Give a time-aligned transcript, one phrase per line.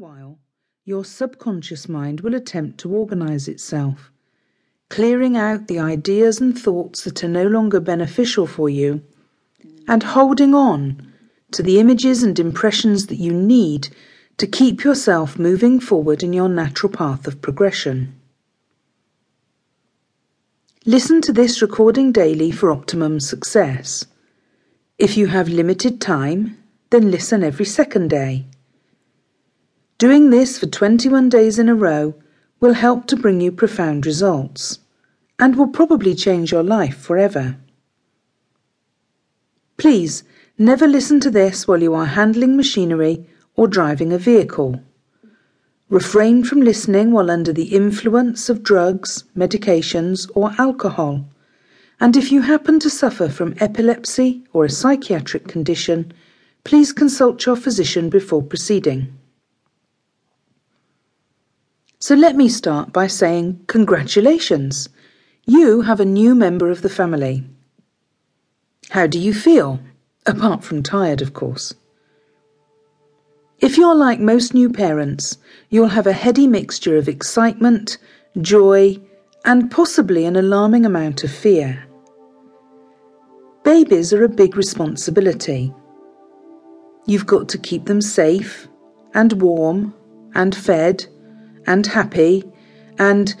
[0.00, 0.38] while,
[0.86, 4.10] your subconscious mind will attempt to organize itself,
[4.88, 9.02] clearing out the ideas and thoughts that are no longer beneficial for you,
[9.86, 11.12] and holding on
[11.50, 13.88] to the images and impressions that you need
[14.38, 18.18] to keep yourself moving forward in your natural path of progression.
[20.86, 24.06] Listen to this recording daily for optimum success.
[24.98, 26.56] If you have limited time,
[26.88, 28.46] then listen every second day.
[30.00, 32.14] Doing this for 21 days in a row
[32.58, 34.78] will help to bring you profound results
[35.38, 37.58] and will probably change your life forever.
[39.76, 40.24] Please
[40.56, 44.80] never listen to this while you are handling machinery or driving a vehicle.
[45.90, 51.26] Refrain from listening while under the influence of drugs, medications, or alcohol.
[52.00, 56.10] And if you happen to suffer from epilepsy or a psychiatric condition,
[56.64, 59.14] please consult your physician before proceeding.
[62.02, 64.88] So let me start by saying congratulations.
[65.44, 67.44] You have a new member of the family.
[68.88, 69.80] How do you feel?
[70.24, 71.74] Apart from tired, of course.
[73.58, 75.36] If you're like most new parents,
[75.68, 77.98] you'll have a heady mixture of excitement,
[78.40, 78.98] joy,
[79.44, 81.84] and possibly an alarming amount of fear.
[83.62, 85.74] Babies are a big responsibility.
[87.04, 88.68] You've got to keep them safe
[89.12, 89.92] and warm
[90.34, 91.04] and fed
[91.70, 92.44] and happy
[92.98, 93.34] and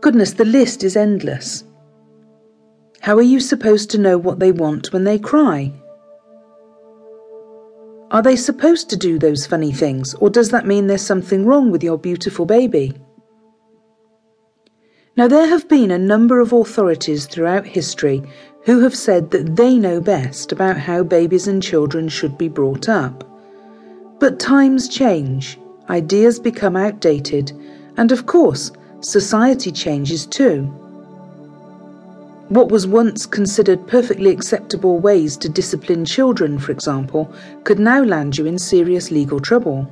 [0.00, 1.62] goodness, the list is endless.
[3.00, 5.72] How are you supposed to know what they want when they cry?
[8.10, 11.70] Are they supposed to do those funny things, or does that mean there's something wrong
[11.70, 12.94] with your beautiful baby?
[15.16, 18.22] Now, there have been a number of authorities throughout history
[18.64, 22.88] who have said that they know best about how babies and children should be brought
[22.88, 23.22] up.
[24.18, 25.58] But times change,
[25.90, 27.52] ideas become outdated,
[27.96, 30.62] and of course, society changes too.
[32.48, 37.32] What was once considered perfectly acceptable ways to discipline children, for example,
[37.64, 39.88] could now land you in serious legal trouble.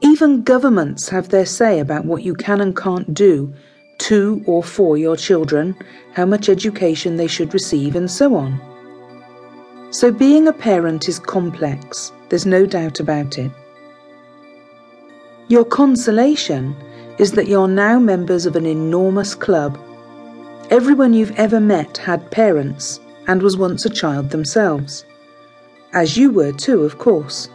[0.00, 3.52] Even governments have their say about what you can and can't do
[3.98, 5.76] to or for your children,
[6.14, 8.58] how much education they should receive, and so on.
[9.90, 13.50] So being a parent is complex, there's no doubt about it.
[15.50, 16.74] Your consolation
[17.18, 19.76] is that you're now members of an enormous club
[20.70, 25.04] Everyone you've ever met had parents and was once a child themselves.
[25.92, 27.48] As you were too, of course.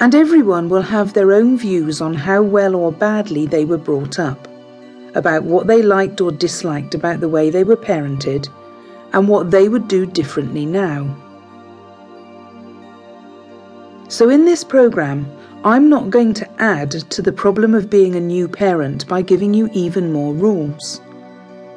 [0.00, 4.18] And everyone will have their own views on how well or badly they were brought
[4.18, 4.48] up,
[5.14, 8.48] about what they liked or disliked about the way they were parented,
[9.12, 11.14] and what they would do differently now.
[14.08, 15.26] So, in this programme,
[15.66, 19.52] I'm not going to add to the problem of being a new parent by giving
[19.52, 21.00] you even more rules.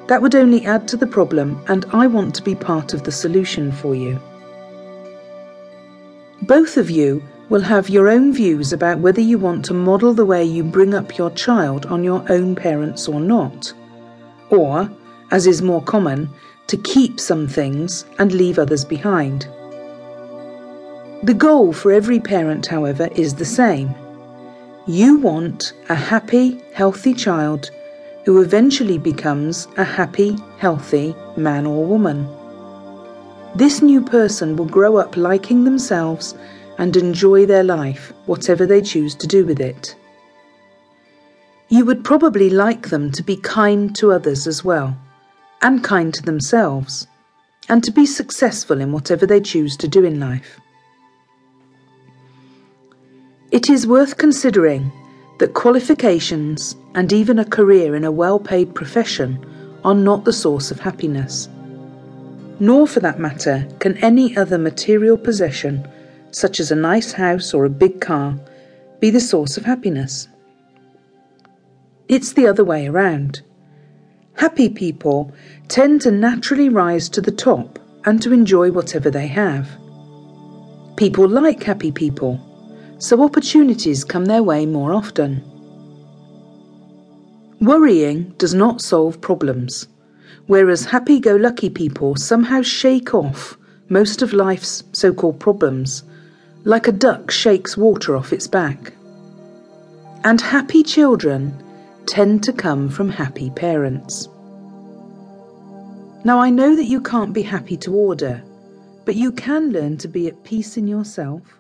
[0.06, 3.12] That would only add to the problem, and I want to be part of the
[3.12, 4.22] solution for you.
[6.44, 10.24] Both of you will have your own views about whether you want to model the
[10.24, 13.74] way you bring up your child on your own parents or not.
[14.52, 14.88] Or,
[15.32, 16.30] as is more common,
[16.68, 19.48] to keep some things and leave others behind.
[21.22, 23.94] The goal for every parent, however, is the same.
[24.88, 27.72] You want a happy, healthy child
[28.24, 32.26] who eventually becomes a happy, healthy man or woman.
[33.54, 36.36] This new person will grow up liking themselves
[36.78, 39.98] and enjoy their life, whatever they choose to do with it.
[41.68, 44.98] You would probably like them to be kind to others as well,
[45.62, 47.08] and kind to themselves,
[47.68, 50.62] and to be successful in whatever they choose to do in life.
[53.52, 54.92] It is worth considering
[55.40, 59.44] that qualifications and even a career in a well paid profession
[59.84, 61.50] are not the source of happiness.
[62.60, 65.88] Nor, for that matter, can any other material possession,
[66.30, 68.40] such as a nice house or a big car,
[69.00, 70.28] be the source of happiness.
[72.08, 73.42] It's the other way around.
[74.36, 75.32] Happy people
[75.70, 79.68] tend to naturally rise to the top and to enjoy whatever they have.
[80.98, 82.46] People like happy people
[83.00, 85.44] so opportunities come their way more often.
[87.62, 89.88] Worrying does not solve problems,
[90.48, 93.58] whereas happy go lucky people somehow shake off
[93.90, 96.04] most of life's so called problems,
[96.64, 98.94] like a duck shakes water off its back.
[100.24, 101.54] And happy children
[102.06, 104.28] tend to come from happy parents.
[106.24, 108.44] Now, I know that you can't be happy to order,
[109.06, 111.59] but you can learn to be at peace in yourself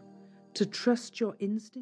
[0.60, 1.78] to trust your instinct.